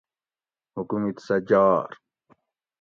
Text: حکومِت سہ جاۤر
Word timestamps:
حکومِت 0.75 1.17
سہ 1.25 1.35
جاۤر 1.47 1.91